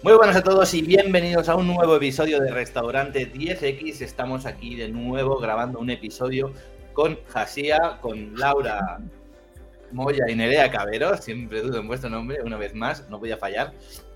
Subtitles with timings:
[0.00, 4.00] Muy buenas a todos y bienvenidos a un nuevo episodio de Restaurante 10X.
[4.00, 6.52] Estamos aquí de nuevo grabando un episodio
[6.92, 9.00] con Jasia, con Laura
[9.90, 11.16] Moya y Nerea Cabero.
[11.16, 13.72] Siempre dudo en vuestro nombre, una vez más, no voy a fallar.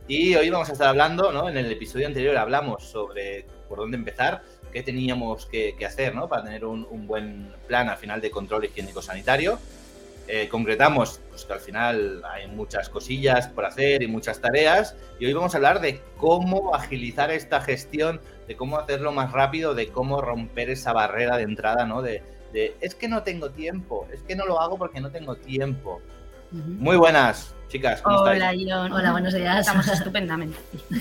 [0.07, 1.49] Y hoy vamos a estar hablando, ¿no?
[1.49, 4.43] En el episodio anterior hablamos sobre por dónde empezar,
[4.73, 6.29] qué teníamos que, hacer, ¿no?
[6.29, 9.59] Para tener un, un buen plan al final de control higiénico-sanitario.
[10.35, 15.27] Eh, concretamos pues, que al final hay muchas cosillas por hacer y muchas tareas y
[15.27, 18.19] hoy vamos a hablar de cómo agilizar esta gestión,
[18.49, 22.01] de cómo hacerlo más rápido, de cómo romper esa barrera de entrada, ¿no?
[22.01, 22.23] De,
[22.55, 26.01] es que no tengo tiempo, es que no lo hago porque no tengo tiempo.
[26.53, 28.03] Muy buenas, chicas.
[28.03, 28.93] ¿cómo Hola, John.
[28.93, 29.61] Hola, buenos días.
[29.61, 30.59] Estamos estupendamente.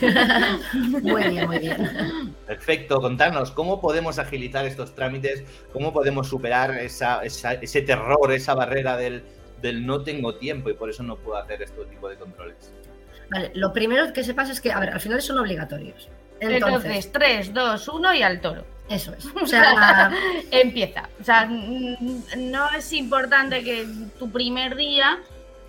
[0.74, 2.36] muy bien, muy bien.
[2.48, 3.02] Perfecto.
[3.02, 5.44] Contarnos cómo podemos agilizar estos trámites,
[5.74, 9.24] cómo podemos superar esa, ese terror, esa barrera del,
[9.62, 12.72] del no tengo tiempo y por eso no puedo hacer este tipo de controles.
[13.30, 16.10] Vale, lo primero que sepas es que, a ver, al final son obligatorios.
[16.40, 18.66] Entonces, 3, 2, 1 y al toro.
[18.90, 19.26] Eso es.
[19.42, 20.12] O sea,
[20.52, 21.08] empieza.
[21.20, 25.20] O sea, no es importante que tu primer día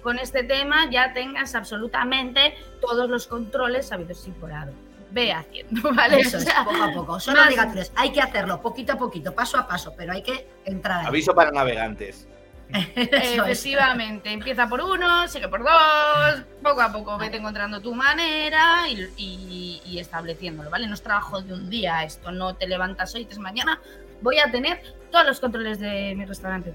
[0.02, 4.74] con este tema ya tengas absolutamente todos los controles sabidos y por haber.
[5.10, 6.20] Ve haciendo, ¿vale?
[6.20, 7.20] Eso es, poco a poco.
[7.20, 7.92] Son obligatorios.
[7.96, 11.06] Hay que hacerlo poquito a poquito, paso a paso, pero hay que entrar.
[11.06, 12.26] Aviso para navegantes.
[12.72, 19.82] Efectivamente, empieza por uno, sigue por dos, poco a poco vete encontrando tu manera y,
[19.84, 20.86] y, estableciéndolo, ¿vale?
[20.86, 23.78] No es trabajo de un día esto, no te levantas hoy y dices mañana
[24.22, 26.72] voy a tener todos los controles de mi restaurante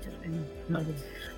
[0.67, 0.79] No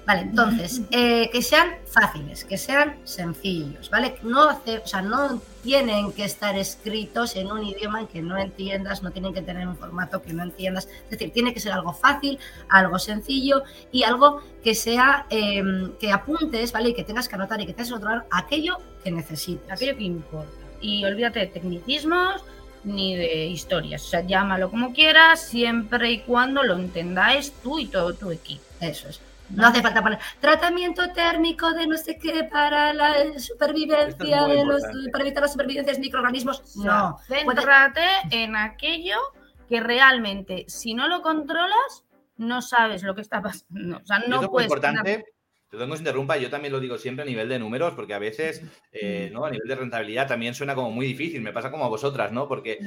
[0.09, 4.15] Vale, entonces, eh, que sean fáciles, que sean sencillos, ¿vale?
[4.23, 8.35] No, hace, o sea, no tienen que estar escritos en un idioma en que no
[8.35, 10.87] entiendas, no tienen que tener un formato que no entiendas.
[11.03, 16.11] Es decir, tiene que ser algo fácil, algo sencillo y algo que sea, em, que
[16.11, 16.89] apuntes, ¿vale?
[16.89, 19.71] Y que tengas que anotar y que tengas que anotar aquello que necesites.
[19.71, 20.49] Aquello que importa.
[20.81, 22.43] Y olvídate de tecnicismos,
[22.83, 24.03] ni de historias.
[24.05, 28.63] O sea, llámalo como quieras, siempre y cuando lo entendáis tú y todo tu equipo.
[28.81, 29.21] Eso es.
[29.49, 34.83] No hace falta poner tratamiento térmico de no sé qué para la supervivencia de los,
[35.11, 36.75] para evitar la supervivencia de microorganismos.
[36.77, 37.17] No.
[37.27, 39.17] Céntrate en aquello
[39.67, 42.05] que realmente, si no lo controlas,
[42.37, 43.97] no sabes lo que está pasando.
[43.97, 44.67] O sea, no puedes.
[44.67, 45.25] importante
[45.69, 48.19] Perdón que os interrumpa, yo también lo digo siempre a nivel de números, porque a
[48.19, 49.45] veces, eh, ¿no?
[49.45, 52.47] A nivel de rentabilidad también suena como muy difícil, me pasa como a vosotras, ¿no?
[52.47, 52.79] Porque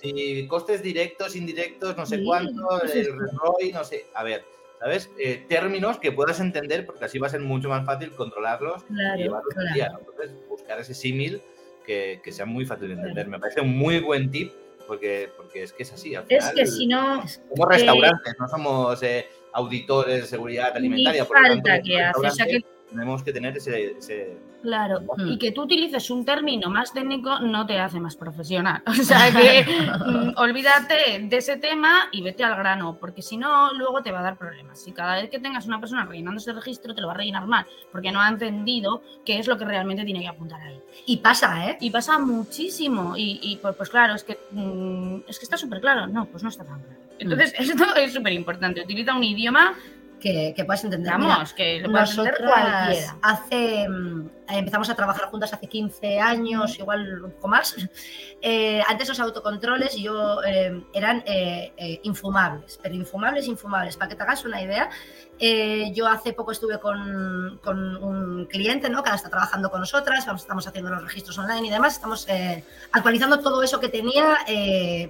[0.00, 4.44] si costes directos, indirectos, no sé cuánto, el ROI, no sé, a ver,
[4.80, 5.10] ¿sabes?
[5.18, 9.22] Eh, términos que puedas entender, porque así va a ser mucho más fácil controlarlos y
[9.22, 11.40] llevarlos al día, Entonces, buscar ese símil
[11.86, 13.28] que, sea muy fácil de entender.
[13.28, 14.52] Me parece un muy buen tip,
[14.88, 16.16] porque, porque es que es así.
[16.16, 17.22] Al final, es que si no...
[17.28, 19.02] Somos restaurantes, no somos...
[19.02, 21.24] Eh, auditores de seguridad alimentaria.
[21.24, 22.64] por falta que hace.
[22.90, 27.78] Tenemos que tener ese Claro, y que tú utilices un término más técnico no te
[27.78, 28.82] hace más profesional.
[29.00, 33.72] O sea que mm, olvídate de ese tema y vete al grano, porque si no,
[33.72, 34.80] luego te va a dar problemas.
[34.82, 37.46] Si cada vez que tengas una persona rellenando ese registro, te lo va a rellenar
[37.46, 40.80] mal, porque no ha entendido qué es lo que realmente tiene que apuntar ahí.
[41.06, 41.78] Y pasa, ¿eh?
[41.80, 43.14] Y pasa muchísimo.
[43.16, 46.06] Y, pues, pues, claro, es que, mm, es que está súper claro.
[46.06, 47.00] No, pues no está tan claro.
[47.18, 47.62] Entonces, mm.
[47.62, 48.82] esto es súper importante.
[48.82, 49.74] Utiliza un idioma
[50.20, 51.12] que, que puedas entender.
[51.12, 53.16] Vamos, que lo puedas entender cualquiera.
[53.22, 53.86] Hace
[54.52, 57.76] empezamos a trabajar juntas hace 15 años, igual un poco más.
[58.42, 63.98] Eh, antes los autocontroles yo, eh, eran eh, infumables, pero infumables, infumables.
[63.98, 64.88] Para que te hagas una idea,
[65.92, 69.02] yo hace poco estuve con, con, un cliente ¿no?
[69.02, 72.26] que ahora está trabajando con nosotras, estamos haciendo los registros online y demás, estamos
[72.92, 74.38] actualizando todo eso que tenía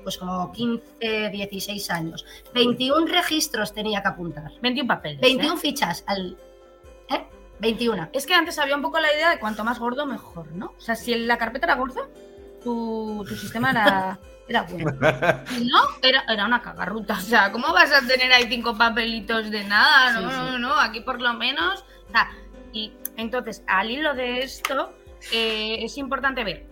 [0.02, 2.26] pues como 15, 16 años.
[2.52, 4.50] 21 registros tenía que apuntar.
[4.60, 5.20] 21 papeles.
[5.20, 6.36] 21 fichas al...
[7.08, 7.26] ¿eh?
[7.60, 8.10] 21.
[8.12, 10.74] Es que antes había un poco la idea de cuanto más gordo, mejor, ¿no?
[10.76, 12.02] O sea, si la carpeta era gorda,
[12.62, 14.92] tu, sistema era, era bueno.
[15.48, 17.14] Si no, era, era una cagarruta.
[17.14, 20.20] O sea, ¿cómo vas a tener ahí cinco papelitos de nada?
[20.20, 21.84] No, no, no, aquí por lo menos.
[22.08, 22.30] O sea,
[22.72, 24.94] y entonces, al hilo de esto,
[25.32, 26.70] eh, es importante ver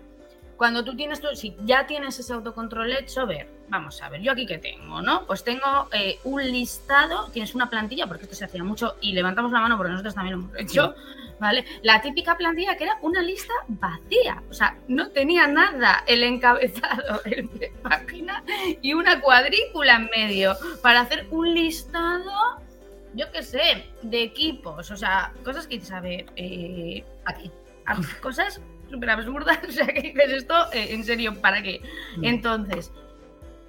[0.59, 4.33] cuando tú tienes, tu, si ya tienes ese autocontrol hecho, ver, vamos a ver, yo
[4.33, 5.27] aquí que tengo, ¿no?
[5.27, 9.53] Pues tengo eh, un listado, tienes una plantilla, porque esto se hacía mucho, y levantamos
[9.53, 10.95] la mano porque nosotros también lo hemos hecho,
[11.39, 11.65] ¿vale?
[11.83, 17.21] La típica plantilla que era una lista vacía, o sea, no tenía nada, el encabezado,
[17.27, 18.43] el de página
[18.83, 22.61] y una cuadrícula en medio, para hacer un listado,
[23.15, 27.51] yo qué sé, de equipos, o sea, cosas que dices, a ver, eh, aquí,
[28.21, 28.61] cosas
[28.91, 29.61] súper absurda.
[29.69, 31.81] O sea, que dices esto, eh, en serio, ¿para qué?
[32.17, 32.25] Mm.
[32.25, 32.93] Entonces,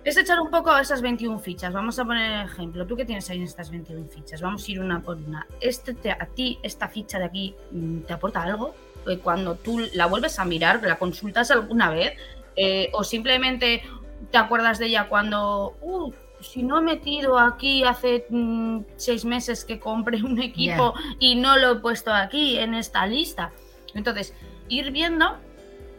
[0.04, 1.74] es echar un poco a esas 21 fichas.
[1.74, 2.86] Vamos a poner el ejemplo.
[2.86, 4.42] ¿Tú qué tienes ahí en estas 21 fichas?
[4.42, 5.46] Vamos a ir una por una.
[5.60, 8.74] Este a ti, esta ficha de aquí, mm, ¿te aporta algo?
[9.08, 12.14] eh, cuando tú la vuelves a mirar, la consultas alguna vez,
[12.56, 13.84] eh, o simplemente
[14.32, 16.12] te acuerdas de ella cuando, uh,
[16.42, 21.58] si no he metido aquí hace mm, seis meses que compré un equipo y no
[21.58, 23.52] lo he puesto aquí en esta lista.
[23.94, 24.34] Entonces,
[24.68, 25.38] ir viendo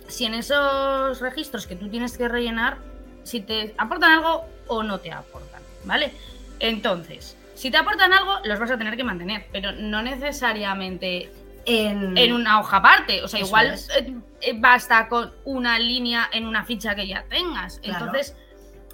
[0.07, 2.79] si en esos registros que tú tienes que rellenar,
[3.25, 6.13] si te aportan algo o no te aportan, ¿vale?
[6.59, 11.31] Entonces, si te aportan algo, los vas a tener que mantener, pero no necesariamente
[11.67, 13.23] En, en una hoja aparte.
[13.23, 13.89] O sea, Eso igual es.
[13.91, 17.79] eh, eh, basta con una línea en una ficha que ya tengas.
[17.81, 18.07] Claro.
[18.07, 18.37] Entonces,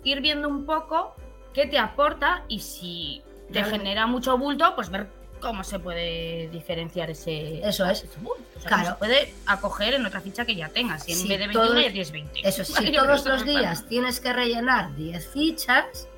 [0.02, 1.14] ir viendo un poco
[1.54, 3.22] qué te aporta y si
[3.52, 5.06] te genera mucho bulto, pues ver
[5.46, 8.04] cómo se puede diferenciar ese, Eso es.
[8.04, 8.42] ese bulto.
[8.56, 8.88] O sea, Claro.
[8.90, 11.04] se puede acoger en otra ficha que ya tengas.
[11.04, 12.40] Si en Sí, vez de todo- 21 ya tienes 20.
[12.48, 16.08] Eso, si Vale, todos los días tienes que rellenar 10 fichas,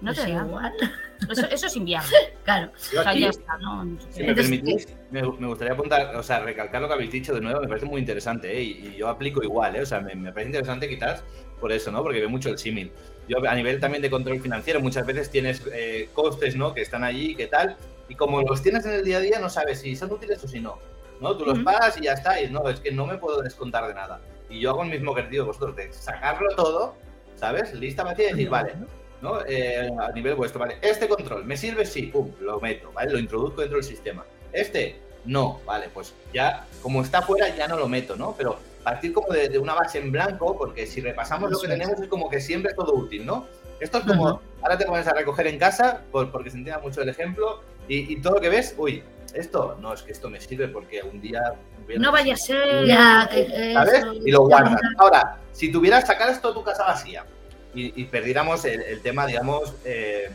[0.00, 0.44] No pues te da.
[0.44, 0.72] igual.
[1.30, 2.10] Eso, eso es inviable.
[2.44, 2.70] Claro.
[2.92, 3.84] Yo O sea, aquí, ya está, ¿no?
[3.86, 6.94] No sé si me Entonces, permitís, me, me gustaría apuntar, o sea, recalcar lo que
[6.94, 8.62] habéis dicho de nuevo, me parece muy interesante, ¿eh?
[8.62, 9.80] y, y yo aplico igual, ¿eh?
[9.80, 11.24] o sea, me, me parece interesante quizás
[11.58, 12.02] por eso, ¿no?
[12.02, 12.92] Porque veo mucho el símil.
[13.28, 16.74] Yo a nivel también de control financiero, muchas veces tienes eh, costes, ¿no?
[16.74, 17.76] Que están allí, ¿qué tal?
[18.08, 20.48] Y como los tienes en el día a día, no sabes si son útiles o
[20.48, 20.78] si no,
[21.20, 21.36] ¿no?
[21.36, 23.94] Tú los pagas y ya está, y no, es que no me puedo descontar de
[23.94, 24.20] nada.
[24.48, 26.94] Y yo hago el mismo ejercicio que vosotros, de sacarlo todo,
[27.36, 27.74] ¿sabes?
[27.74, 28.74] Lista vacía y decir, vale,
[29.20, 29.40] ¿no?
[29.46, 30.76] Eh, a nivel vuestro, ¿vale?
[30.82, 31.84] Este control, ¿me sirve?
[31.84, 33.10] Sí, pum, lo meto, ¿vale?
[33.12, 34.24] Lo introduzco dentro del sistema.
[34.52, 38.34] Este, no, vale, pues ya, como está fuera, ya no lo meto, ¿no?
[38.38, 42.00] Pero partir como de, de una base en blanco, porque si repasamos lo que tenemos
[42.00, 43.46] es como que siempre es todo útil, ¿no?
[43.80, 47.02] Esto es como, ahora te pones a recoger en casa, por- porque se entienda mucho
[47.02, 49.02] el ejemplo, y, y todo lo que ves, uy,
[49.34, 51.40] esto, no, es que esto me sirve porque un día...
[51.40, 52.86] a No vaya a ser.
[52.86, 53.28] Ya,
[53.74, 53.94] ¿sabes?
[53.98, 54.80] eso- Y lo guardas.
[54.98, 57.24] Ahora, si tuvieras sacar esto de tu casa vacía
[57.74, 60.30] y, y perdiéramos el, el tema, digamos, eh,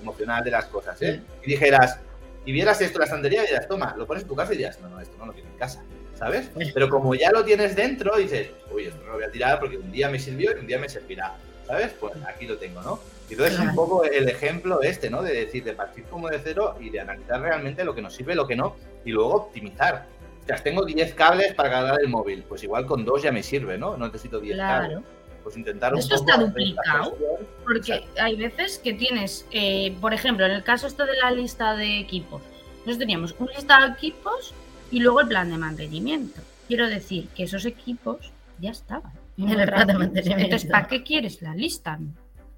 [0.00, 1.20] emocional de las cosas, ¿eh?
[1.42, 1.98] Y dijeras,
[2.44, 4.56] y vieras esto en la estantería y dirías, toma, lo pones en tu casa y
[4.56, 5.82] dirías, no, no, esto no lo quiero en casa,
[6.18, 6.50] ¿sabes?
[6.74, 9.78] Pero como ya lo tienes dentro, dices, uy, esto no lo voy a tirar porque
[9.78, 11.34] un día me sirvió y un día me servirá,
[11.66, 11.92] ¿sabes?
[11.98, 13.00] Pues aquí lo tengo, ¿no?
[13.28, 13.70] Y entonces Claro.
[13.70, 15.22] un poco el ejemplo este, ¿no?
[15.22, 18.34] De decir, de partir como de cero y de analizar realmente lo que nos sirve,
[18.34, 20.06] lo que no, y luego optimizar.
[20.42, 23.42] O sea, tengo 10 cables para cargar el móvil, pues igual con dos ya me
[23.42, 23.96] sirve, ¿no?
[23.96, 24.88] No necesito 10 cables.
[24.90, 25.04] Claro.
[25.42, 27.16] Pues intentar un Eso poco está duplicado.
[27.64, 31.74] Porque hay veces que tienes, eh, por ejemplo, en el caso esto de la lista
[31.76, 32.42] de equipos,
[32.78, 34.52] nosotros teníamos un lista de equipos
[34.90, 36.40] y luego el plan de mantenimiento.
[36.68, 40.44] Quiero decir que esos equipos ya estaban En el plan de mantenimiento.
[40.44, 41.98] Entonces, ¿para qué quieres la lista?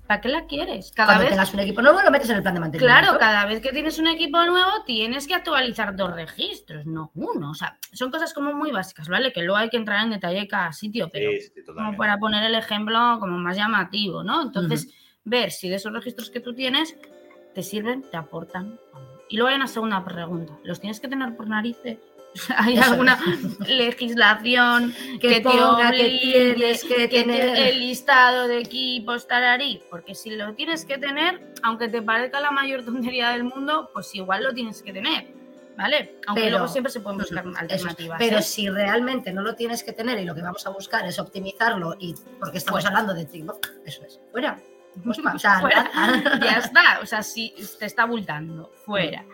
[0.06, 0.92] ¿Para qué la quieres?
[0.94, 3.00] Cada Cuando vez, tengas un equipo nuevo, lo metes en el plan de mantenimiento.
[3.00, 7.50] claro, cada vez que tienes un equipo nuevo tienes que actualizar dos registros, no uno.
[7.50, 9.32] O sea, son cosas como muy básicas, ¿vale?
[9.32, 12.18] Que luego hay que entrar en detalle de cada sitio, pero Sí, sí, como para
[12.18, 14.42] poner el ejemplo como más llamativo, ¿no?
[14.42, 14.88] Entonces,
[15.24, 16.96] ver si de esos registros que tú tienes
[17.54, 18.78] te sirven, te aportan.
[19.28, 20.52] Y luego hay una segunda pregunta.
[20.62, 21.98] ¿Los tienes que tener por narices?
[22.56, 23.18] ¿Hay alguna
[23.66, 29.26] legislación Que que, te que obligue, tienes que que te- tener- el listado de equipos
[29.26, 29.82] tararí?
[29.90, 34.14] Porque si lo tienes que tener, aunque te parezca la mayor tontería del mundo, pues
[34.14, 35.28] igual lo tienes que tener,
[35.76, 36.16] ¿vale?
[36.26, 38.18] Aunque Pero- luego siempre se pueden buscar Eso alternativas.
[38.18, 38.42] Pero ¿eh?
[38.42, 41.96] si realmente no lo tienes que tener y lo que vamos a buscar es optimizarlo,
[41.98, 44.58] y porque estamos hablando de TikTok, eso es, fuera.
[45.04, 45.90] Pues, o sea, Fuera.
[46.42, 47.00] ya está.
[47.02, 49.26] O sea, si te está abultando, fuera.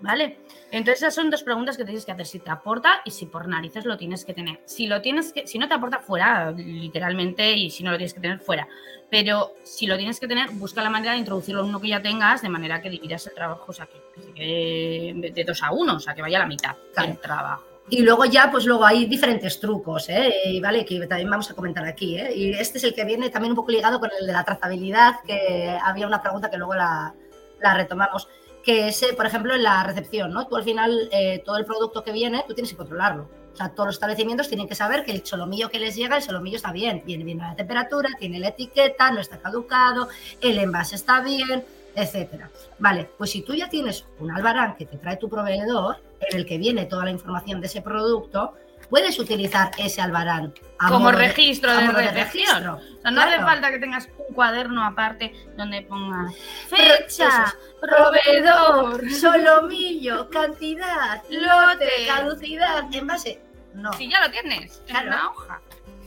[0.00, 0.38] ¿Vale?
[0.70, 2.26] Entonces esas son dos preguntas que tienes que hacer.
[2.26, 4.60] Si te aporta y si por narices lo tienes que tener.
[4.64, 8.14] Si lo tienes que, si no te aporta, fuera, literalmente, y si no lo tienes
[8.14, 8.68] que tener, fuera.
[9.10, 12.02] Pero si lo tienes que tener, busca la manera de introducirlo en uno que ya
[12.02, 15.72] tengas, de manera que dividas el trabajo, o sea, que, se quede de dos a
[15.72, 17.08] uno, o sea, que vaya a la mitad Claro.
[17.08, 17.64] del trabajo.
[17.90, 20.30] Y luego ya, pues luego hay diferentes trucos, ¿eh?
[20.44, 20.84] Y, ¿vale?
[20.84, 22.30] Que también vamos a comentar aquí, ¿eh?
[22.36, 25.20] Y este es el que viene también un poco ligado con el de la trazabilidad,
[25.26, 27.14] que había una pregunta que luego la,
[27.60, 28.28] la retomamos,
[28.62, 30.46] que es, por ejemplo, en la recepción, ¿no?
[30.46, 33.28] Tú al final, eh, todo el producto que viene, tú tienes que controlarlo.
[33.52, 36.22] O sea, todos los establecimientos tienen que saber que el solomillo que les llega, el
[36.22, 40.08] solomillo está bien, viene bien a la temperatura, tiene la etiqueta, no está caducado,
[40.40, 42.50] el envase está bien, etcétera.
[42.78, 46.46] Vale, pues si tú ya tienes un albarán que te trae tu proveedor, en el
[46.46, 48.54] que viene toda la información de ese producto,
[48.90, 50.54] puedes utilizar ese albarán
[50.88, 52.76] Como de- registro de registro.
[52.76, 56.32] O sea, no hace falta que tengas un cuaderno aparte donde ponga
[56.70, 59.10] Pero fecha, proveedor.
[59.20, 63.40] Solomillo, cantidad, lote, caducidad, envase.
[63.74, 65.06] No, Si ya lo tienes en Claro.
[65.08, 65.60] una hoja.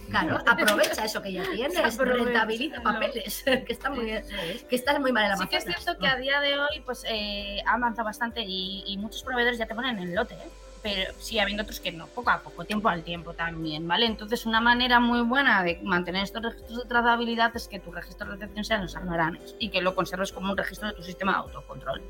[0.09, 4.07] claro, aprovecha eso que ya tienes, rentabiliza papeles, que está muy,
[4.69, 6.81] que está muy mal en la Sí que es cierto que a día de hoy
[6.85, 10.49] pues eh, ha avanzado bastante y, y muchos proveedores ya te ponen en lote, ¿eh?
[10.81, 14.05] Pero sí habiendo otros que no, poco a poco, tiempo al tiempo también, ¿vale?
[14.05, 18.27] Entonces una manera muy buena de mantener estos registros de trazabilidad es que tu registro
[18.27, 21.33] de recepción sean los albaranes y que lo conserves como un registro de tu sistema
[21.33, 22.01] de autocontrol.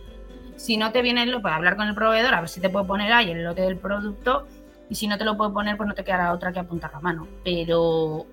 [0.55, 2.85] Si no te viene lote para hablar con el proveedor, a ver si te puede
[2.85, 4.47] poner ahí el lote del producto,
[4.89, 6.99] y si no te lo puede poner, pues no te quedará otra que apuntar la
[6.99, 7.25] mano.
[7.45, 8.25] Pero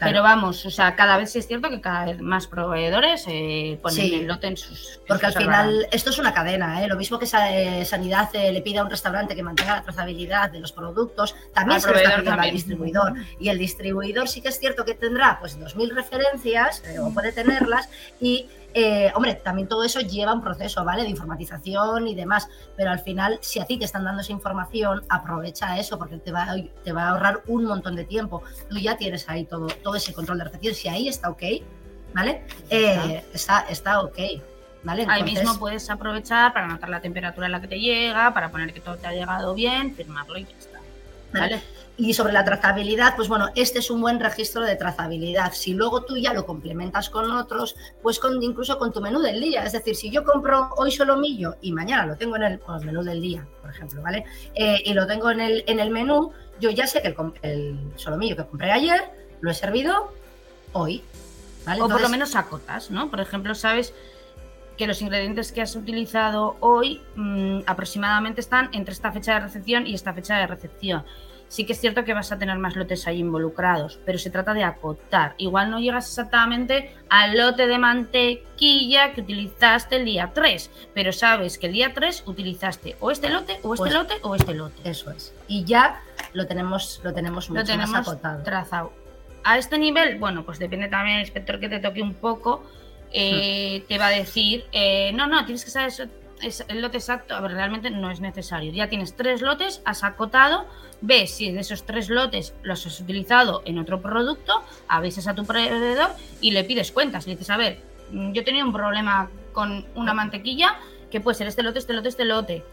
[0.00, 3.78] pero vamos, o sea, cada vez sí es cierto que cada vez más proveedores eh,
[3.82, 5.00] ponen el lote en sus.
[5.06, 6.88] Porque al final esto es una cadena, ¿eh?
[6.88, 10.50] Lo mismo que eh, Sanidad eh, le pide a un restaurante que mantenga la trazabilidad
[10.50, 13.12] de los productos, también se lo está pidiendo al distribuidor.
[13.40, 17.88] Y el distribuidor sí que es cierto que tendrá pues 2.000 referencias, o puede tenerlas,
[18.20, 21.02] y eh, hombre, también todo eso lleva un proceso, ¿vale?
[21.02, 25.04] De informatización y demás, pero al final, si a ti te están dando esa información,
[25.08, 28.42] aprovecha eso porque te va, a, te va a ahorrar un montón de tiempo.
[28.68, 30.74] Tú ya tienes ahí todo, todo ese control de recepción.
[30.74, 31.42] Si ahí está ok,
[32.14, 32.44] ¿vale?
[32.70, 34.18] Eh, está, está ok.
[34.84, 35.04] ¿Vale?
[35.08, 38.72] Ahí mismo puedes aprovechar para anotar la temperatura en la que te llega, para poner
[38.72, 40.80] que todo te ha llegado bien, firmarlo y ya está.
[41.32, 41.60] ¿Vale?
[41.98, 45.52] Y sobre la trazabilidad, pues bueno, este es un buen registro de trazabilidad.
[45.52, 49.40] Si luego tú ya lo complementas con otros, pues con, incluso con tu menú del
[49.40, 49.64] día.
[49.64, 53.20] Es decir, si yo compro hoy solomillo y mañana lo tengo en el, menú del
[53.20, 54.24] día, por ejemplo, ¿vale?
[54.54, 57.78] Eh, y lo tengo en el, en el menú, yo ya sé que el, el
[57.96, 60.12] solomillo que compré ayer lo he servido
[60.72, 61.02] hoy.
[61.80, 63.10] O por lo menos acotas, ¿no?
[63.10, 63.92] Por ejemplo, sabes
[64.78, 69.86] que los ingredientes que has utilizado hoy mm, aproximadamente están entre esta fecha de recepción
[69.86, 71.04] y esta fecha de recepción
[71.48, 74.54] sí que es cierto que vas a tener más lotes ahí involucrados, pero se trata
[74.54, 75.34] de acotar.
[75.38, 81.58] Igual no llegas exactamente al lote de mantequilla que utilizaste el día 3, pero sabes
[81.58, 84.88] que el día 3 utilizaste o este lote, o este pues lote, o este lote.
[84.88, 85.34] Eso es.
[85.48, 86.02] Y ya
[86.32, 88.42] lo tenemos, lo tenemos mucho más acotado.
[88.44, 88.92] Trazado.
[89.44, 92.64] A este nivel, bueno, pues depende también del inspector que te toque un poco,
[93.12, 95.92] eh, te va a decir, eh, no, no, tienes que saber
[96.42, 98.72] es el lote exacto, a ver, realmente no es necesario.
[98.72, 100.66] Ya tienes tres lotes, has acotado,
[101.00, 105.44] ves si de esos tres lotes los has utilizado en otro producto, avisas a tu
[105.44, 107.26] proveedor y le pides cuentas.
[107.26, 107.80] Le dices, a ver,
[108.10, 110.78] mm, yo tenía un problema con una mantequilla,
[111.10, 112.64] que puede ser este lote, este lote, este lote.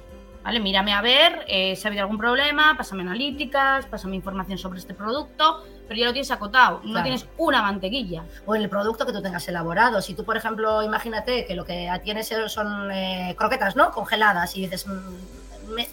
[0.43, 0.60] ¿Vale?
[0.60, 4.93] Mírame a ver eh, si ha habido algún problema, pásame analíticas, pásame información sobre este
[4.93, 8.23] producto, pero ya lo tienes acotado, no tienes una mantequilla.
[8.45, 10.01] O el producto que tú tengas elaborado.
[10.01, 13.91] Si tú, por ejemplo, imagínate que lo que tienes son eh, croquetas, ¿no?
[13.91, 15.87] Congeladas y dices, mm, me,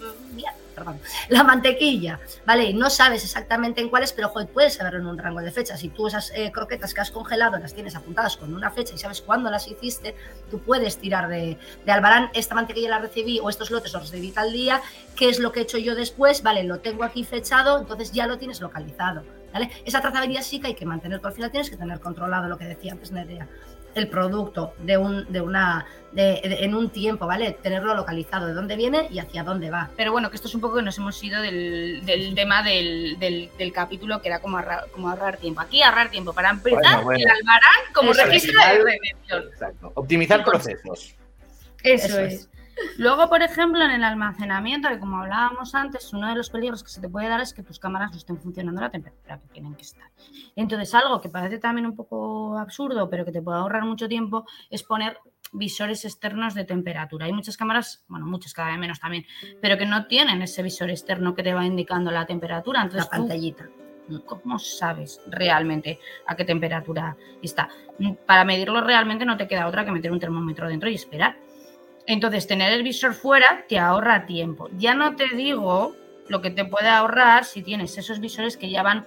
[0.74, 2.64] perdón, la mantequilla, ¿vale?
[2.64, 5.76] Y no sabes exactamente en cuáles, pero joder, puedes saberlo en un rango de fecha.
[5.76, 8.98] Si tú esas eh, croquetas que has congelado las tienes apuntadas con una fecha y
[8.98, 10.14] sabes cuándo las hiciste,
[10.50, 14.32] tú puedes tirar de, de Albarán, esta mantequilla la recibí o estos lotes los recibí
[14.32, 14.80] tal día,
[15.16, 16.42] ¿qué es lo que he hecho yo después?
[16.42, 19.22] Vale, lo tengo aquí fechado, entonces ya lo tienes localizado.
[19.52, 19.70] ¿Vale?
[19.84, 22.64] Esa trazabilidad sí que hay que mantener, al final tienes que tener controlado lo que
[22.64, 23.48] decía antes Nerea,
[23.94, 27.52] el producto de un, de una, de, en un tiempo, ¿vale?
[27.62, 29.90] Tenerlo localizado, de dónde viene y hacia dónde va.
[29.96, 33.18] Pero bueno, que esto es un poco que nos hemos ido del, del tema del,
[33.18, 35.60] del, capítulo que era como ahorrar, como ahorrar tiempo.
[35.60, 39.42] Aquí ahorrar tiempo para empezar el albarán como registro de redención.
[39.52, 39.92] Exacto.
[39.94, 41.14] Optimizar procesos.
[41.82, 42.48] Eso, es.
[42.98, 46.90] Luego, por ejemplo, en el almacenamiento, que como hablábamos antes, uno de los peligros que
[46.90, 49.48] se te puede dar es que tus cámaras no estén funcionando a la temperatura que
[49.48, 50.08] tienen que estar.
[50.56, 54.46] Entonces, algo que parece también un poco absurdo, pero que te puede ahorrar mucho tiempo,
[54.70, 55.18] es poner
[55.52, 57.26] visores externos de temperatura.
[57.26, 59.26] Hay muchas cámaras, bueno, muchas cada vez menos también,
[59.60, 62.82] pero que no tienen ese visor externo que te va indicando la temperatura.
[62.82, 63.68] Entonces, la pantallita.
[64.26, 67.68] ¿Cómo sabes realmente a qué temperatura está?
[68.26, 71.36] Para medirlo realmente no te queda otra que meter un termómetro dentro y esperar.
[72.06, 74.68] Entonces, tener el visor fuera te ahorra tiempo.
[74.76, 75.94] Ya no te digo
[76.28, 79.06] lo que te puede ahorrar si tienes esos visores que ya van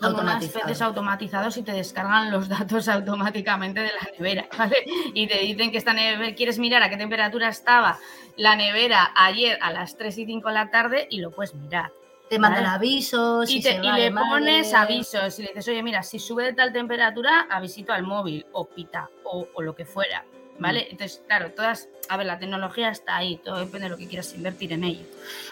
[0.00, 4.76] como unas especies automatizados y te descargan los datos automáticamente de la nevera, ¿vale?
[5.14, 7.98] Y te dicen que esta nevera, quieres mirar a qué temperatura estaba
[8.36, 11.92] la nevera ayer a las 3 y 5 de la tarde y lo puedes mirar.
[12.28, 16.52] Te mandan avisos y, le pones avisos y le dices, oye, mira, si sube de
[16.54, 20.24] tal temperatura, avisito al móvil o pita o, o lo que fuera.
[20.58, 20.80] ¿Vale?
[20.80, 20.92] Mm.
[20.92, 24.34] Entonces, claro, todas, a ver, la tecnología está ahí, todo depende de lo que quieras
[24.34, 25.04] invertir en ello.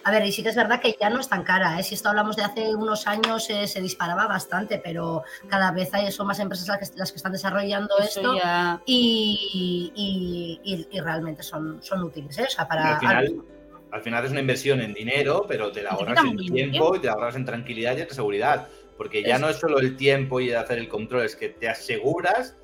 [0.05, 1.83] A ver, y sí que es verdad que ya no es tan cara, ¿eh?
[1.83, 6.11] si esto hablamos de hace unos años eh, se disparaba bastante, pero cada vez hay,
[6.13, 8.35] son más empresas las que, las que están desarrollando esto
[8.87, 12.45] y, y, realmente son, son útiles, ¿eh?
[12.47, 12.99] o sea, para...
[13.95, 17.07] Al final, es una inversión en dinero, pero te la ahorras en tiempo y te
[17.07, 18.67] la ahorras en tranquilidad y en seguridad.
[18.97, 22.57] Porque ya no es solo el tiempo y hacer el control, es que te aseguras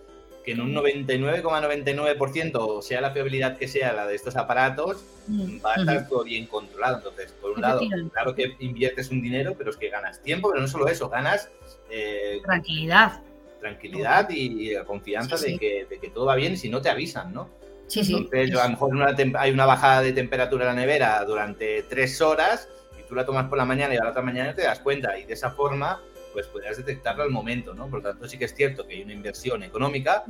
[0.44, 5.58] que en un 99,99%, sea la fiabilidad que sea la de estos aparatos, mm.
[5.64, 6.98] va a estar todo bien controlado.
[6.98, 7.80] Entonces, por un lado,
[8.12, 11.50] claro que inviertes un dinero, pero es que ganas tiempo, pero no solo eso, ganas...
[11.90, 13.20] Eh, tranquilidad.
[13.60, 17.34] Tranquilidad y, la confianza de, que, de, que, todo va bien si no te avisan,
[17.34, 17.50] ¿no?
[17.88, 18.14] Sí, sí.
[18.14, 22.68] Entonces, a lo mejor hay una bajada de temperatura en la nevera durante tres horas
[22.98, 25.18] y tú la tomas por la mañana y a la otra mañana te das cuenta
[25.18, 26.00] y de esa forma
[26.32, 27.88] pues podrías detectarlo al momento, ¿no?
[27.88, 30.24] Por lo tanto, sí que es cierto que hay una inversión económica,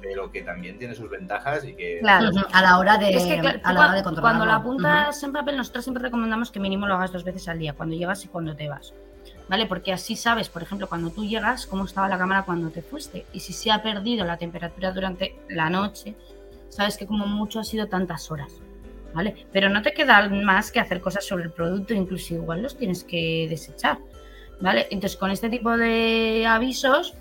[0.00, 1.98] pero que también tiene sus ventajas y que...
[2.00, 2.30] Claro.
[2.52, 4.38] A la hora de, Es que, claro, a la hora de controlarlo.
[4.38, 7.58] cuando lo apuntas en papel, nosotros siempre recomendamos que mínimo lo hagas dos veces al
[7.58, 8.92] día, cuando llegas y cuando te vas.
[9.48, 9.66] ¿Vale?
[9.66, 13.26] Porque así sabes, por ejemplo, cuando tú llegas, cómo estaba la cámara cuando te fuiste.
[13.32, 16.14] Y si se ha perdido la temperatura durante la noche,
[16.70, 18.52] sabes que como mucho ha sido tantas horas.
[19.12, 19.46] ¿Vale?
[19.52, 23.04] Pero no te queda más que hacer cosas sobre el producto, incluso igual los tienes
[23.04, 23.98] que desechar.
[24.60, 24.86] ¿Vale?
[24.90, 27.14] Entonces, con este tipo de avisos,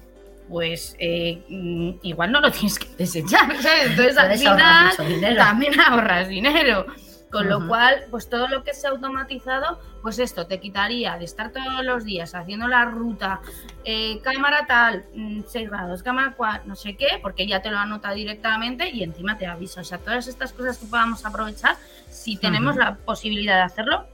[0.49, 3.55] pues eh, mm, igual no lo tienes que desechar.
[3.61, 3.91] ¿sabes?
[3.91, 6.85] Entonces, al ahorrar final, también ahorras dinero.
[7.31, 11.25] Con lo cual, pues todo lo que se ha automatizado, pues esto te quitaría de
[11.25, 13.41] estar todos los días haciendo la ruta,
[13.83, 15.03] eh, cámara tal,
[15.47, 19.35] 6 grados, cámara cual, no sé qué, porque ya te lo anota directamente y encima
[19.35, 19.81] te avisa.
[19.81, 21.75] O sea, todas estas cosas que podamos aprovechar,
[22.07, 24.05] si tenemos la posibilidad de hacerlo,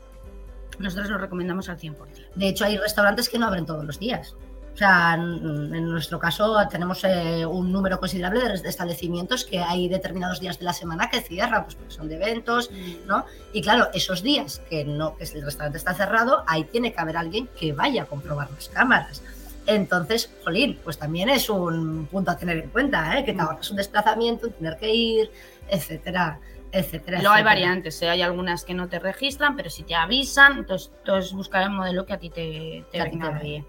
[0.80, 1.96] nosotros lo recomendamos al 100%.
[2.36, 4.36] De hecho, hay restaurantes que no abren todos los días.
[4.74, 9.90] O sea, en, nuestro caso tenemos eh, un número considerable de, de establecimientos que hay
[9.90, 12.72] determinados días de la semana que cierran, pues porque son de eventos,
[13.06, 13.26] ¿no?
[13.52, 17.18] Y claro, esos días que no, que el restaurante está cerrado, ahí tiene que haber
[17.18, 19.22] alguien que vaya a comprobar las cámaras.
[19.66, 23.26] Entonces, jolín, pues también es un punto a tener en cuenta, ¿eh?
[23.26, 25.32] que te ahorras un desplazamiento, tener que ir,
[25.68, 26.40] etcétera,
[26.72, 27.20] etcétera.
[27.20, 28.10] Luego hay variantes, ¿eh?
[28.10, 32.06] hay algunas que no te registran, pero si te avisan, entonces, entonces buscar el modelo
[32.06, 33.66] que a ti te, te venga bien.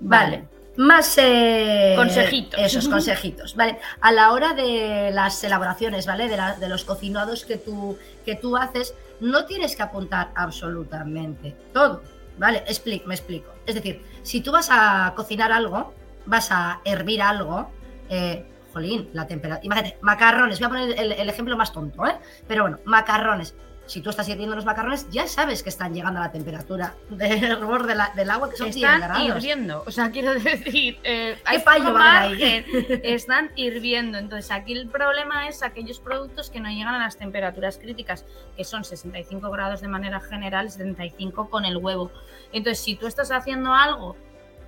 [0.00, 0.44] Vale.
[0.76, 2.58] Más eh, Consejitos.
[2.60, 3.78] Esos consejitos, ¿vale?
[4.00, 6.28] A la hora de las elaboraciones, ¿vale?
[6.28, 11.54] De, la- de los cocinados que tú, que tú haces, no tienes que apuntar absolutamente
[11.74, 12.02] todo,
[12.38, 12.64] ¿vale?
[12.66, 13.52] Expli- me explico.
[13.66, 15.92] Es decir, si tú vas a cocinar algo,
[16.24, 17.70] vas a hervir algo,
[18.08, 19.64] eh, jolín, la temperatura.
[19.64, 22.16] Imagínate, macarrones, voy a poner el, el ejemplo más tonto, ¿eh?
[22.48, 23.54] Pero bueno, macarrones.
[23.84, 27.26] Si tú estás hirviendo los macarrones, ya sabes que están llegando a la temperatura de
[27.46, 29.36] hervor de del agua, que son 100 Están grados.
[29.36, 31.92] hirviendo, o sea, quiero decir, eh, ¿Qué hay fallo
[33.02, 34.18] están hirviendo.
[34.18, 38.24] Entonces, aquí el problema es aquellos productos que no llegan a las temperaturas críticas,
[38.56, 42.12] que son 65 grados de manera general, 75 con el huevo.
[42.52, 44.16] Entonces, si tú estás haciendo algo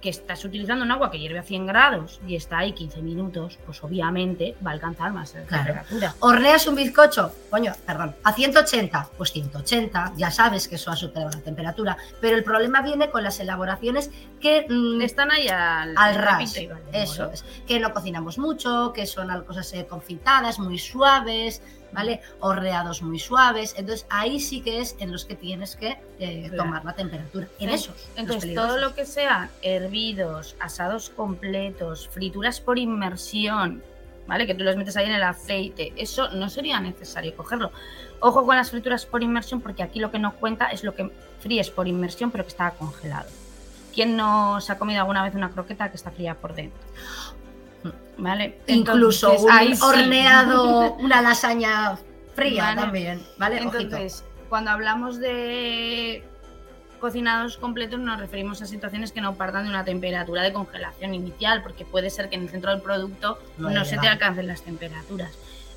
[0.05, 3.59] que estás utilizando un agua que hierve a 100 grados y está ahí 15 minutos,
[3.65, 5.65] pues obviamente va a alcanzar más la Claro.
[5.65, 6.15] temperatura.
[6.21, 11.31] Horneas un bizcocho, coño, perdón, a 180, pues 180, ya sabes que eso ha superado
[11.31, 14.11] la temperatura, pero el problema viene con las elaboraciones
[14.43, 16.55] que mm, Están ahí al, al ras,
[16.93, 21.63] eso es, que no cocinamos mucho, que son cosas eh, confitadas, muy suaves,
[21.95, 22.21] ¿vale?
[22.41, 26.65] Horneados muy suaves, entonces ahí sí que es en los que tienes que eh, Claro.
[26.65, 27.95] tomar la temperatura, en En- esos.
[28.17, 33.83] Entonces, todo lo que sean hervidos, asados completos, frituras por inmersión,
[34.27, 34.47] ¿vale?
[34.47, 37.71] Que tú los metes ahí en el aceite, eso no sería necesario cogerlo.
[38.21, 41.11] Ojo con las frituras por inmersión, porque aquí lo que no cuenta es lo que
[41.41, 43.29] fríes por inmersión, pero que está congelado.
[43.95, 46.81] ¿Quién no se ha comido alguna vez una croqueta que está fría por dentro?
[48.17, 48.59] ¿Vale?
[48.67, 49.83] Incluso Entonces, un ahí sí.
[49.83, 51.99] horneado, una lasaña
[52.35, 52.81] fría Vale.
[52.81, 53.57] también, ¿vale?
[53.61, 53.79] Ojito.
[53.79, 56.25] Entonces, cuando hablamos de
[57.01, 61.63] cocinados completos nos referimos a situaciones que no partan de una temperatura de congelación inicial,
[61.63, 64.63] porque puede ser que en el centro del producto No no, se te alcancen las
[64.63, 65.33] temperaturas.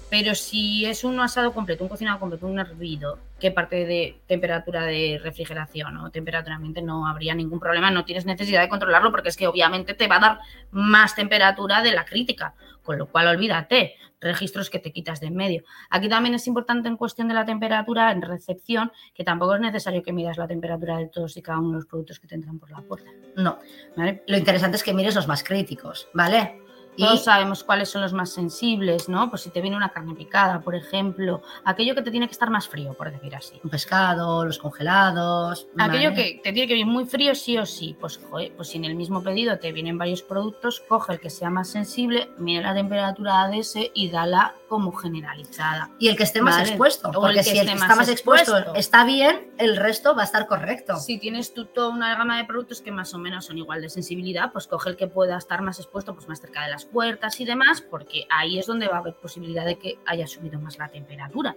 [0.09, 4.85] Pero si es un asado completo, un cocinado completo, un hervido, que parte de temperatura
[4.85, 9.29] de refrigeración o temperatura ambiente, no habría ningún problema, no tienes necesidad de controlarlo porque
[9.29, 10.39] es que obviamente te va a dar
[10.71, 15.35] más temperatura de la crítica, con lo cual olvídate, registros que te quitas de en
[15.35, 15.63] medio.
[15.89, 20.01] Aquí también es importante en cuestión de la temperatura en recepción, que tampoco es necesario
[20.01, 22.59] que midas la temperatura de todos y cada uno de los productos que te entran
[22.59, 23.09] por la puerta.
[23.35, 23.59] No,
[23.95, 24.23] ¿vale?
[24.27, 26.66] lo interesante es que mires los más críticos, ¿vale?
[26.97, 29.29] Todos sabemos cuáles son los más sensibles, ¿no?
[29.29, 32.49] Pues si te viene una carne picada, por ejemplo, aquello que te tiene que estar
[32.49, 33.59] más frío, por decir así.
[33.63, 35.67] un pescado, los congelados.
[35.77, 36.15] Aquello ¿vale?
[36.15, 38.85] que te tiene que venir muy frío sí o sí, pues, joder, pues si en
[38.85, 42.73] el mismo pedido te vienen varios productos, coge el que sea más sensible, mide la
[42.73, 45.89] temperatura de ese y dala como generalizada.
[45.99, 46.69] Y el que esté más Vale.
[46.69, 48.79] expuesto, O el porque que si el que está más expuesto, expuesto.
[48.79, 50.95] está bien, el resto va a estar correcto.
[50.97, 53.89] Si tienes tú toda una gama de productos que más o menos son igual de
[53.89, 57.39] sensibilidad, pues coge el que pueda estar más expuesto, pues más cerca de las puertas
[57.39, 60.77] y demás, porque ahí es donde va a haber posibilidad de que haya subido más
[60.77, 61.55] la temperatura.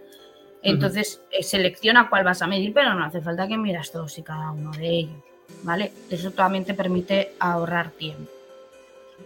[0.63, 4.23] Entonces, eh, selecciona cuál vas a medir, pero no hace falta que miras todos y
[4.23, 5.23] cada uno de ellos,
[5.63, 5.93] ¿vale?
[6.11, 8.31] Eso también te permite ahorrar tiempo.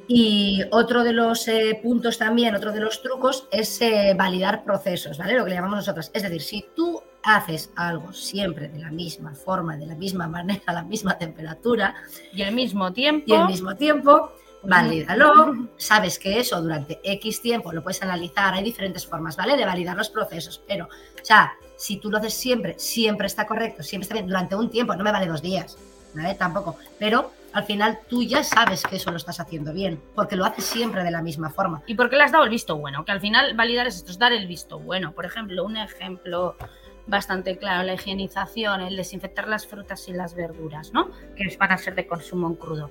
[0.06, 5.16] Y otro de los eh, puntos también, otro de los trucos es eh, validar procesos,
[5.16, 5.34] ¿vale?
[5.34, 6.10] Lo que le llamamos nosotros.
[6.12, 6.83] Es decir, si tú
[7.24, 11.94] haces algo siempre de la misma forma, de la misma manera, a la misma temperatura
[12.32, 14.32] Y al mismo tiempo, y al mismo tiempo,
[14.62, 15.68] valídalo.
[15.76, 18.54] Sabes que eso durante X tiempo lo puedes analizar.
[18.54, 19.56] Hay diferentes formas, ¿vale?
[19.56, 20.62] De validar los procesos.
[20.66, 24.54] Pero, o sea, si tú lo haces siempre, siempre está correcto, siempre está bien, durante
[24.54, 25.78] un tiempo, no me vale dos días,
[26.14, 26.34] ¿vale?
[26.34, 26.76] Tampoco.
[26.98, 30.64] Pero al final tú ya sabes que eso lo estás haciendo bien, porque lo haces
[30.64, 31.82] siempre de la misma forma.
[31.86, 33.04] ¿Y por qué le has dado el visto bueno?
[33.04, 35.12] Que al final validar es esto, es dar el visto bueno.
[35.12, 36.56] Por ejemplo, un ejemplo
[37.06, 41.10] bastante claro, la higienización, el desinfectar las frutas y las verduras, ¿no?
[41.36, 42.90] Que van a ser de consumo en crudo.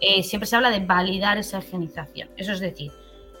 [0.00, 2.28] Eh, siempre se habla de validar esa higienización.
[2.36, 2.90] Eso es decir,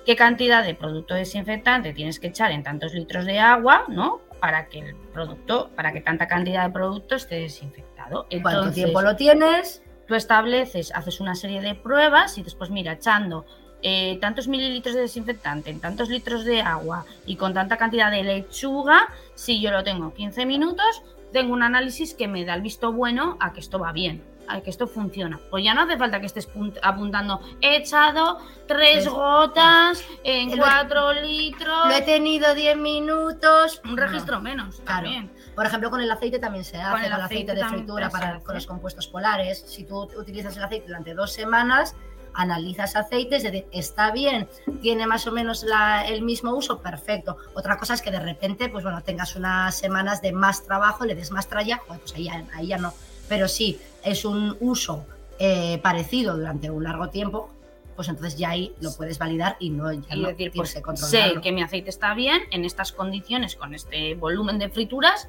[0.06, 4.20] qué cantidad de producto desinfectante tienes que echar en tantos litros de agua, ¿no?
[4.40, 8.26] Para que el producto, para que tanta cantidad de producto esté desinfectado.
[8.42, 9.82] ¿Cuánto tiempo lo tienes?
[10.06, 13.46] Tú estableces, haces una serie de pruebas y después, mira, echando
[13.82, 18.22] eh, tantos mililitros de desinfectante en tantos litros de agua y con tanta cantidad de
[18.22, 22.92] lechuga, si yo lo tengo 15 minutos, tengo un análisis que me da el visto
[22.92, 25.40] bueno a que esto va bien, a que esto funciona.
[25.50, 26.48] Pues ya no hace falta que estés
[26.82, 31.88] apuntando, he echado tres gotas en cuatro litros.
[31.88, 33.80] Lo he tenido 10 minutos.
[33.84, 34.80] Un registro menos.
[34.84, 35.30] También.
[35.54, 38.54] Por ejemplo, con el aceite también se hace, con el, aceite, de fritura para, con
[38.54, 39.64] los compuestos polares.
[39.66, 41.94] Si tú utilizas el aceite durante dos semanas,
[42.34, 44.48] analizas aceites, de está bien,
[44.80, 45.64] tiene más o menos
[46.06, 47.36] el mismo uso, perfecto.
[47.54, 51.14] Otra cosa es que de repente, pues bueno, tengas unas semanas de más trabajo, le
[51.14, 52.28] des más tralla, pues ahí
[52.66, 52.92] ya, no.
[53.28, 55.04] Pero sí, es un uso
[55.38, 57.50] eh, parecido durante un largo tiempo,
[57.96, 61.52] pues entonces ya ahí lo puedes validar y no ya y decir, pues sé que
[61.52, 65.28] mi aceite está bien en estas condiciones con este volumen de frituras,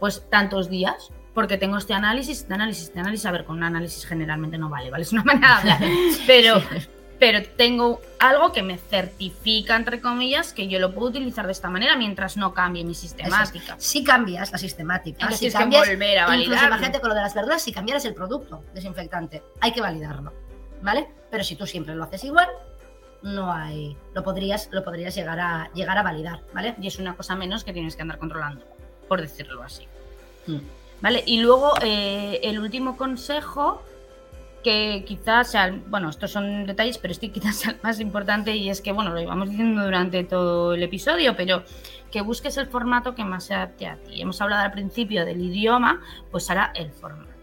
[0.00, 3.26] pues tantos días porque tengo este análisis, este análisis, este análisis.
[3.26, 5.02] A ver, con un análisis generalmente no vale, ¿vale?
[5.02, 5.90] Es una manera de hablar.
[6.26, 6.62] Pero,
[7.18, 11.68] pero tengo algo que me certifica, entre comillas, que yo lo puedo utilizar de esta
[11.68, 13.74] manera mientras no cambie mi sistemática.
[13.78, 16.66] Si cambias la sistemática, Entonces, si cambias, que volver a validar.
[16.66, 20.32] Imagínate con lo de las verduras, si cambiaras el producto desinfectante, hay que validarlo,
[20.82, 21.08] ¿vale?
[21.30, 22.48] Pero si tú siempre lo haces igual,
[23.22, 26.76] no hay, lo podrías, lo podrías llegar a llegar a validar, ¿vale?
[26.80, 28.64] Y es una cosa menos que tienes que andar controlando,
[29.08, 29.88] por decirlo así.
[30.46, 30.60] Hmm.
[31.00, 31.22] ¿Vale?
[31.26, 33.82] Y luego eh, el último consejo,
[34.62, 38.70] que quizás sea, bueno, estos son detalles, pero este quizás sea el más importante y
[38.70, 41.62] es que, bueno, lo íbamos diciendo durante todo el episodio, pero
[42.10, 44.22] que busques el formato que más se adapte a ti.
[44.22, 47.34] Hemos hablado al principio del idioma, pues ahora el formato.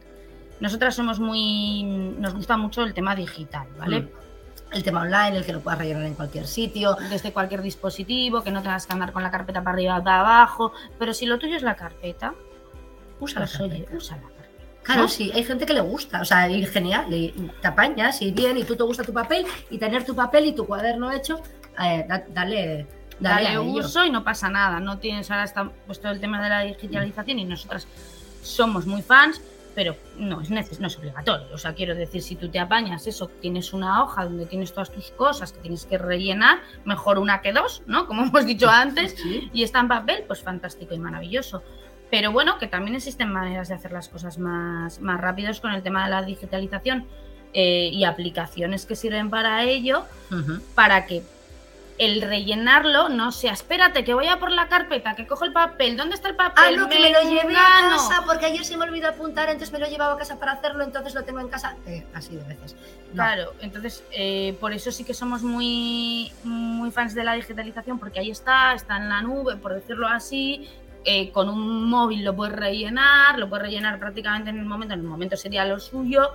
[0.61, 4.01] Nosotras somos muy, nos gusta mucho el tema digital, ¿vale?
[4.01, 4.09] Mm.
[4.71, 6.95] el tema online, el que lo puedas rellenar en cualquier sitio.
[7.09, 10.21] Desde cualquier dispositivo, que no tengas que andar con la carpeta para arriba o para
[10.21, 10.71] abajo.
[10.97, 12.33] Pero si lo tuyo es la carpeta,
[13.21, 14.23] úsala, oye, úsala.
[14.83, 17.05] Claro, sí, hay gente que le gusta, o sea, ir genial,
[17.61, 20.53] te apañas y bien, y tú te gusta tu papel, y tener tu papel y
[20.53, 21.39] tu cuaderno hecho,
[21.79, 22.87] eh, dale,
[23.19, 24.79] dale, uso y no pasa nada.
[24.79, 27.87] No tienes ahora está puesto el tema de la digitalización y nosotras
[28.41, 29.39] somos muy fans,
[29.75, 31.47] pero no es neces no es obligatorio.
[31.53, 34.91] O sea, quiero decir, si tú te apañas eso, tienes una hoja donde tienes todas
[34.91, 38.07] tus cosas que tienes que rellenar, mejor una que dos, ¿no?
[38.07, 39.15] Como hemos dicho antes,
[39.53, 41.63] y está en papel, pues fantástico y maravilloso.
[42.11, 45.81] Pero bueno, que también existen maneras de hacer las cosas más, más rápidos con el
[45.81, 47.07] tema de la digitalización
[47.53, 50.05] eh, y aplicaciones que sirven para ello,
[50.75, 51.23] para que
[52.01, 55.95] el rellenarlo no sea, espérate, que voy a por la carpeta, que cojo el papel,
[55.95, 56.63] ¿dónde está el papel?
[56.65, 59.71] Ah, no, que me, lo llevé a casa, porque ayer se me olvidó apuntar, entonces
[59.71, 61.75] me lo he llevado a casa para hacerlo, entonces lo tengo en casa.
[61.85, 62.75] Eh, así de veces.
[63.13, 68.19] Claro, entonces eh, por eso sí que somos muy, muy fans de la digitalización, porque
[68.19, 70.67] ahí está, está en la nube, por decirlo así,
[71.03, 75.01] eh, con un móvil lo puedes rellenar, lo puedes rellenar prácticamente en el momento, en
[75.01, 76.31] el momento sería lo suyo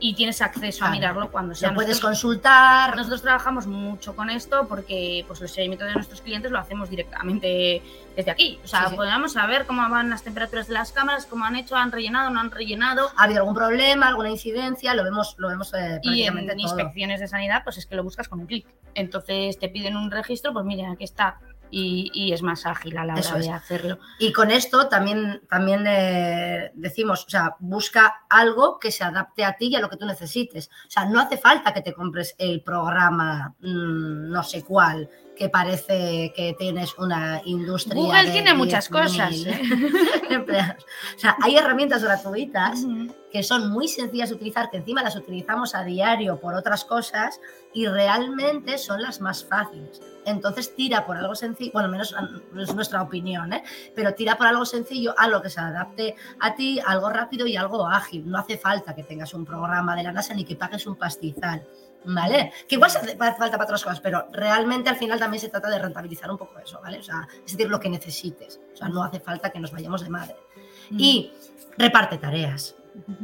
[0.00, 1.70] y tienes acceso a mirarlo cuando sea.
[1.70, 2.94] Lo puedes consultar.
[2.96, 7.82] Nosotros trabajamos mucho con esto porque pues, el seguimiento de nuestros clientes lo hacemos directamente
[8.14, 8.58] desde aquí.
[8.62, 11.92] O sea, podemos saber cómo van las temperaturas de las cámaras, cómo han hecho, han
[11.92, 13.10] rellenado, no han rellenado.
[13.16, 14.94] ¿Ha habido algún problema, alguna incidencia?
[14.94, 18.28] Lo vemos, lo vemos eh, Y en inspecciones de sanidad, pues es que lo buscas
[18.28, 18.66] con un clic.
[18.94, 21.38] Entonces te piden un registro, pues miren, aquí está
[21.70, 23.98] y, es más ágil a la hora de hacerlo.
[24.18, 29.56] Y con esto también, también eh, decimos, o sea, busca algo que se adapte a
[29.56, 30.70] ti y a lo que tú necesites.
[30.86, 35.48] O sea, no hace falta que te compres el programa mm, no sé cuál, que
[35.48, 37.94] parece que tienes una industria.
[37.94, 39.34] Google tiene muchas cosas.
[39.46, 39.60] ¿eh?
[41.16, 42.84] o sea, hay herramientas gratuitas
[43.30, 47.40] que son muy sencillas de utilizar, que encima las utilizamos a diario por otras cosas
[47.72, 50.00] y realmente son las más fáciles.
[50.24, 52.14] Entonces tira por algo sencillo, bueno, menos
[52.56, 53.62] es nuestra opinión, ¿eh?
[53.94, 57.86] pero tira por algo sencillo, algo que se adapte a ti, algo rápido y algo
[57.86, 58.28] ágil.
[58.30, 61.66] No hace falta que tengas un programa de la NASA ni que pagues un pastizal.
[62.06, 62.52] ¿Vale?
[62.68, 65.78] Que igual hace falta para otras cosas, pero realmente al final también se trata de
[65.78, 66.98] rentabilizar un poco eso, ¿vale?
[66.98, 68.60] O sea, es decir, lo que necesites.
[68.72, 70.36] O sea, no hace falta que nos vayamos de madre.
[70.90, 71.00] Mm.
[71.00, 71.32] Y
[71.78, 72.74] reparte tareas.
[73.06, 73.14] no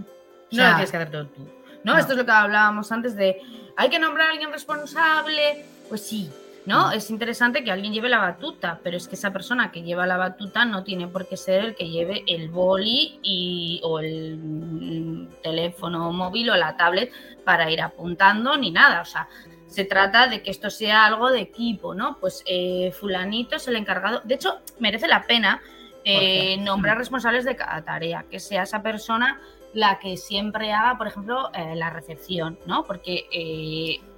[0.50, 1.60] lo tienes que hacer todo tú.
[1.84, 1.96] ¿no?
[1.96, 3.40] Esto es lo que hablábamos antes de,
[3.76, 5.64] hay que nombrar a alguien responsable.
[5.88, 6.30] Pues sí,
[6.70, 6.92] ¿no?
[6.92, 10.16] Es interesante que alguien lleve la batuta, pero es que esa persona que lleva la
[10.16, 15.42] batuta no tiene por qué ser el que lleve el boli y, o el mm,
[15.42, 17.10] teléfono móvil o la tablet
[17.44, 19.00] para ir apuntando ni nada.
[19.00, 19.28] O sea,
[19.66, 22.18] se trata de que esto sea algo de equipo, ¿no?
[22.20, 24.20] Pues eh, fulanito es el encargado.
[24.22, 25.60] De hecho, merece la pena
[26.04, 29.40] eh, nombrar responsables de cada tarea, que sea esa persona
[29.74, 32.84] la que siempre haga, por ejemplo, eh, la recepción, ¿no?
[32.84, 33.26] Porque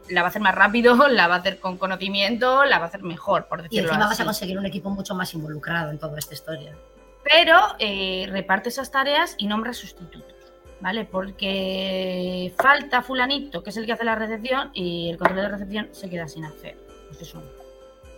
[0.08, 2.88] la va a hacer más rápido, la va a hacer con conocimiento, la va a
[2.88, 4.22] hacer mejor, por Y decirlo encima vas así.
[4.22, 6.76] a conseguir un equipo mucho más involucrado en toda esta historia.
[7.24, 11.04] Pero eh, reparte esas tareas y nombra sustitutos, ¿vale?
[11.04, 15.88] Porque falta fulanito, que es el que hace la recepción, y el control de recepción
[15.92, 16.76] se queda sin hacer.
[17.08, 17.42] Pues eso.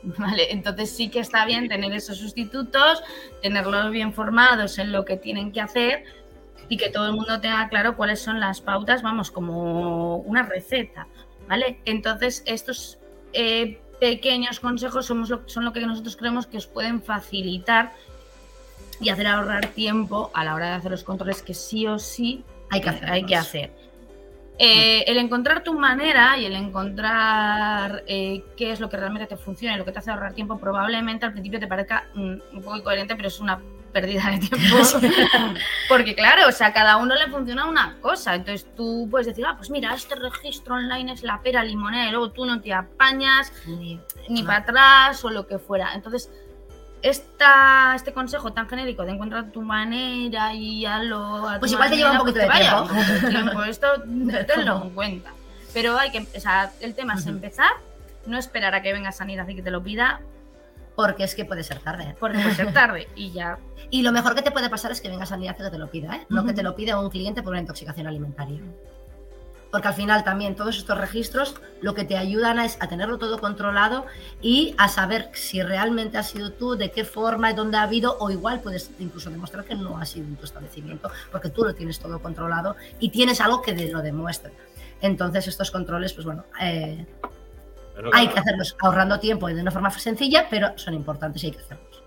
[0.18, 3.02] Vale, entonces sí que está bien tener esos sustitutos,
[3.40, 6.04] tenerlos bien formados en lo que tienen que hacer
[6.68, 11.08] y que todo el mundo tenga claro cuáles son las pautas, vamos, como una receta,
[11.48, 11.78] ¿vale?
[11.84, 12.98] Entonces estos
[13.32, 17.92] eh, pequeños consejos somos lo- son lo que nosotros creemos que os pueden facilitar
[19.00, 22.44] y hacer ahorrar tiempo a la hora de hacer los controles que sí o sí
[22.70, 23.10] Hay que hacerlos.
[23.10, 23.70] hay que hacer.
[24.56, 29.36] Eh, el encontrar tu manera y el encontrar eh, qué es lo que realmente te
[29.36, 32.20] funciona y lo que te hace ahorrar tiempo, probablemente al principio te parezca mm,
[32.52, 33.60] un poco incoherente, pero es una
[33.94, 34.76] pérdida de tiempo.
[35.88, 38.34] Porque claro, o sea, cada uno le funciona una cosa.
[38.34, 42.10] Entonces tú puedes decir, ah, pues mira, este registro online es la pera limonera y
[42.10, 44.46] luego tú no te apañas Ni- ni no.
[44.46, 45.94] para atrás o lo que fuera.
[45.94, 46.28] Entonces,
[47.02, 51.96] esta, este consejo tan genérico de encontrar tu manera y a tu Pues igual te
[51.96, 52.94] lleva un poquito pues de tiempo.
[52.94, 53.62] de tiempo.
[53.64, 53.86] Esto
[54.46, 55.30] tenlo en cuenta.
[55.72, 57.30] Pero hay que, o sea, el tema es Ujú.
[57.30, 57.70] empezar,
[58.26, 60.20] no esperar a que venga Sanidad y que te lo pida,
[60.96, 62.14] Porque es que puede ser tarde.
[62.20, 63.58] porque puede ser tarde y ya.
[63.90, 66.16] Y lo mejor que te puede pasar es que venga Sanidad que te lo pida,
[66.16, 66.26] ¿eh?
[66.28, 66.48] No Ujú.
[66.48, 68.60] que te lo pida un cliente por una intoxicación alimentaria.
[69.72, 73.40] Porque al final también todos estos registros lo que te ayudan es a tenerlo todo
[73.40, 74.06] controlado
[74.40, 78.30] y a saber si realmente has sido tú, de qué forma, dónde ha habido, o
[78.30, 81.98] igual puedes incluso demostrar que no ha sido en tu establecimiento, porque tú lo tienes
[81.98, 84.52] todo controlado y tienes algo que lo demuestre.
[85.00, 87.04] Entonces estos controles, pues bueno, eh,
[88.12, 91.52] Hay que hacerlos ahorrando tiempo y de una forma sencilla, pero son importantes y hay
[91.52, 92.02] que hacerlos.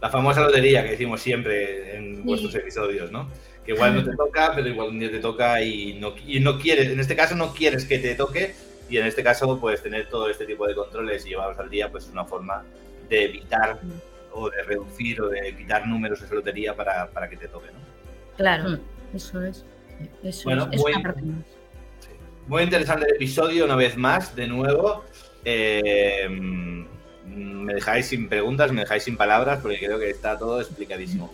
[0.00, 3.28] La famosa lotería que decimos siempre en vuestros episodios, ¿no?
[3.64, 6.58] Que igual no te toca, pero igual un día te toca y no, y no
[6.58, 8.54] quieres, en este caso no quieres que te toque
[8.88, 11.90] y en este caso pues tener todo este tipo de controles y llevarlos al día
[11.90, 12.64] pues es una forma
[13.08, 13.78] de evitar
[14.32, 17.66] o de reducir o de quitar números de esa lotería para, para que te toque,
[17.72, 17.78] ¿no?
[18.36, 18.78] Claro,
[19.14, 19.64] eso es.
[20.22, 21.44] Eso Bueno, es, es muy- una parte más.
[22.46, 25.04] Muy interesante el episodio, una vez más, de nuevo.
[25.44, 26.84] Mm,
[27.64, 31.32] me dejáis sin preguntas, me dejáis sin palabras, porque creo que está todo explicadísimo.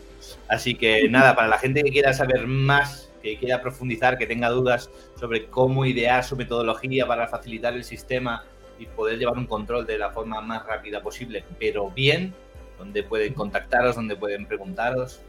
[0.48, 4.50] Así que nada, para la gente que quiera saber más, que quiera profundizar, que tenga
[4.50, 8.44] dudas sobre cómo idear su metodología para facilitar el sistema
[8.78, 12.34] y poder llevar un control de la forma más rápida posible, pero bien,
[12.78, 15.20] donde pueden contactaros, donde pueden preguntaros.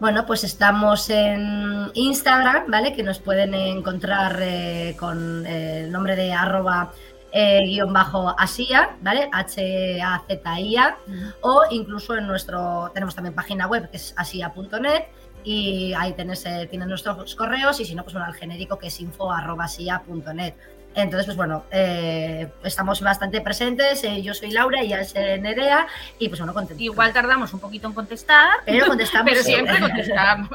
[0.00, 2.92] Bueno, pues estamos en Instagram, ¿vale?
[2.92, 6.92] Que nos pueden encontrar eh, con eh, el nombre de arroba
[7.32, 9.28] eh, guion bajo asia, ¿vale?
[9.32, 10.96] H-A-Z-I-A.
[11.40, 15.04] O incluso en nuestro, tenemos también página web que es asia.net
[15.44, 18.88] y ahí tenés, eh, tienen nuestros correos y si no, pues bueno, al genérico que
[18.88, 20.54] es info arroba asia.net.
[20.94, 24.04] Entonces, pues bueno, eh, estamos bastante presentes.
[24.04, 25.86] eh, yo soy Laura y ella es Nerea
[26.18, 26.82] y pues bueno, contentos.
[26.82, 29.30] Igual tardamos un poquito en contestar, pero contestamos.
[29.30, 30.50] pero siempre contestamos.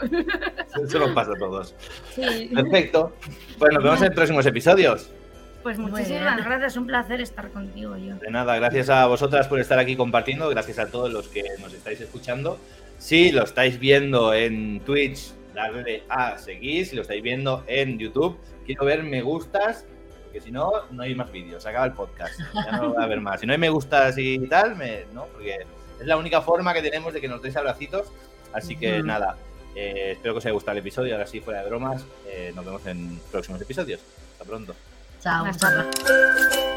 [0.83, 1.73] Eso nos pasa a todos.
[2.13, 2.51] Sí.
[2.53, 3.13] Perfecto.
[3.57, 5.09] Pues nos vemos en próximos episodios.
[5.67, 8.15] Pues muchísimas gracias, un placer estar contigo yo.
[8.15, 11.73] De nada, gracias a vosotras por estar aquí compartiendo, gracias a todos los que nos
[11.73, 12.57] estáis escuchando.
[12.99, 16.85] Si lo estáis viendo en Twitch, darle a seguir.
[16.85, 19.85] Si lo estáis viendo en YouTube, quiero ver me gustas,
[20.23, 21.63] porque si no, no hay más vídeos.
[21.63, 22.39] Se acaba el podcast.
[22.53, 23.41] Ya no va a haber más.
[23.41, 25.65] Si no hay me gustas y tal, me, no, porque
[25.99, 28.07] es la única forma que tenemos de que nos deis abracitos.
[28.53, 29.07] Así que Ujú.
[29.07, 29.35] nada,
[29.75, 31.13] eh, espero que os haya gustado el episodio.
[31.13, 33.99] Ahora sí, fuera de bromas, eh, nos vemos en próximos episodios.
[34.31, 34.73] Hasta pronto.
[35.21, 35.45] Chao.
[35.45, 36.76] Hasta muchas gracias.